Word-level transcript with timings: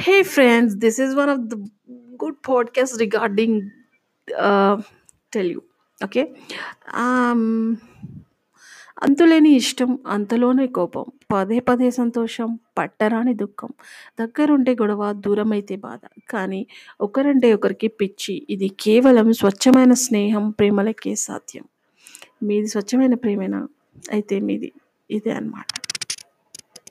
Hey 0.00 0.22
friends, 0.24 0.76
this 0.76 0.98
is 0.98 1.14
one 1.14 1.28
of 1.28 1.50
the 1.50 1.56
good 2.16 2.42
podcasts 2.42 2.98
regarding 2.98 3.70
uh, 4.28 4.80
tell 5.32 5.44
you. 5.46 5.62
Okay. 6.00 6.24
Um 6.96 7.42
అంతులేని 9.02 9.50
ఇష్టం 9.56 9.90
అంతలోనే 10.06 10.64
కోపం 10.68 11.04
పదే 11.32 11.58
పదే 11.60 11.88
సంతోషం 11.90 12.48
పట్టరాని 12.78 13.32
దుఃఖం 13.34 13.70
దగ్గరుంటే 14.18 14.72
గొడవ 14.74 15.12
దూరమైతే 15.26 15.76
బాధ 15.84 16.02
కానీ 16.32 16.60
ఒకరంటే 17.00 17.50
ఒకరికి 17.52 17.90
పిచ్చి 18.00 18.34
ఇది 18.50 18.68
కేవలం 18.84 19.30
స్వచ్ఛమైన 19.32 19.94
స్నేహం 20.06 20.46
ప్రేమలకే 20.50 21.14
సాధ్యం 21.26 21.66
మీది 22.42 22.70
స్వచ్ఛమైన 22.74 23.16
ప్రేమేనా 23.24 23.62
అయితే 24.12 24.38
మీది 24.40 24.70
ఇదే 25.10 25.32
అన్నమాట 25.32 25.79